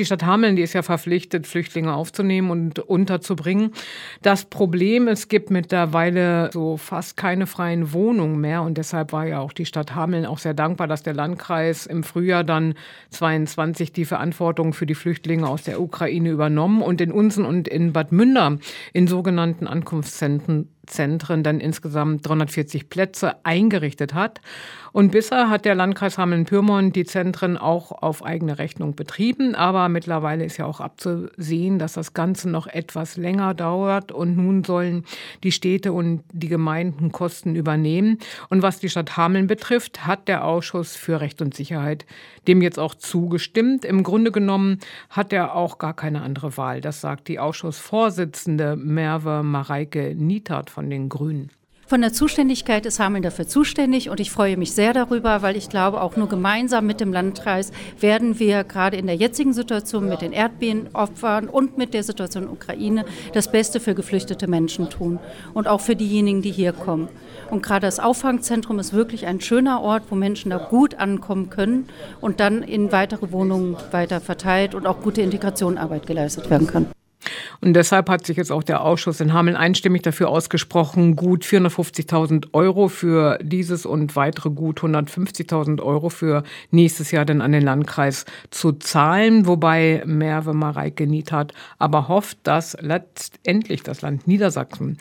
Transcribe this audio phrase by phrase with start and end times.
[0.00, 3.72] die Stadt Hameln, die ist ja verpflichtet, Flüchtlinge aufzunehmen und unterzubringen.
[4.22, 9.40] Das Problem, es gibt mittlerweile so fast keine freien Wohnungen mehr und deshalb war ja
[9.40, 12.74] auch die Stadt Hameln auch sehr dankbar, dass der Landkreis im Frühjahr dann
[13.10, 17.92] 22 die Verantwortung für die Flüchtlinge aus der Ukraine übernommen und in Unsen und in
[17.92, 18.58] Bad Münder
[18.94, 24.40] in sogenannten Ankunftszentren Zentren dann insgesamt 340 Plätze eingerichtet hat.
[24.92, 29.54] Und bisher hat der Landkreis Hameln-Pyrmont die Zentren auch auf eigene Rechnung betrieben.
[29.54, 34.12] Aber mittlerweile ist ja auch abzusehen, dass das Ganze noch etwas länger dauert.
[34.12, 35.04] Und nun sollen
[35.44, 38.18] die Städte und die Gemeinden Kosten übernehmen.
[38.48, 42.04] Und was die Stadt Hameln betrifft, hat der Ausschuss für Recht und Sicherheit
[42.48, 43.84] dem jetzt auch zugestimmt.
[43.84, 46.80] Im Grunde genommen hat er auch gar keine andere Wahl.
[46.80, 51.50] Das sagt die Ausschussvorsitzende Merve Mareike Nietert von den Grünen.
[51.86, 55.68] Von der Zuständigkeit ist Hameln dafür zuständig und ich freue mich sehr darüber, weil ich
[55.68, 60.22] glaube, auch nur gemeinsam mit dem Landkreis werden wir gerade in der jetzigen Situation mit
[60.22, 63.04] den Erdbebenopfern und mit der Situation in der Ukraine
[63.34, 65.18] das Beste für geflüchtete Menschen tun
[65.52, 67.08] und auch für diejenigen, die hier kommen.
[67.50, 71.90] Und gerade das Auffangzentrum ist wirklich ein schöner Ort, wo Menschen da gut ankommen können
[72.22, 76.86] und dann in weitere Wohnungen weiter verteilt und auch gute Integrationarbeit geleistet werden kann.
[77.60, 82.48] Und deshalb hat sich jetzt auch der Ausschuss in Hameln einstimmig dafür ausgesprochen, gut 450.000
[82.52, 88.24] Euro für dieses und weitere gut 150.000 Euro für nächstes Jahr dann an den Landkreis
[88.50, 89.46] zu zahlen.
[89.46, 94.96] Wobei Merve Mareike Niethat aber hofft, dass letztendlich das Land Niedersachsen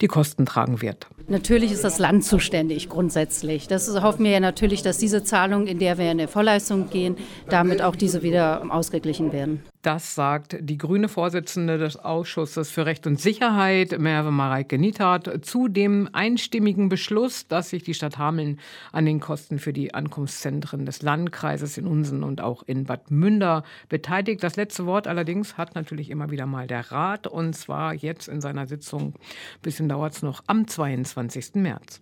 [0.00, 1.06] die Kosten tragen wird.
[1.28, 3.68] Natürlich ist das Land zuständig grundsätzlich.
[3.68, 7.16] Das hoffen wir ja natürlich, dass diese Zahlungen, in der wir in der Vorleistung gehen,
[7.48, 9.62] damit auch diese wieder ausgeglichen werden.
[9.82, 15.66] Das sagt die grüne Vorsitzende des Ausschusses für Recht und Sicherheit, Merve Mareike Niethardt, zu
[15.66, 18.60] dem einstimmigen Beschluss, dass sich die Stadt Hameln
[18.92, 23.64] an den Kosten für die Ankunftszentren des Landkreises in Unsen und auch in Bad Münder
[23.88, 24.44] beteiligt.
[24.44, 28.40] Das letzte Wort allerdings hat natürlich immer wieder mal der Rat und zwar jetzt in
[28.40, 31.11] seiner Sitzung, ein bisschen dauert es noch, am 22.
[31.54, 32.00] März.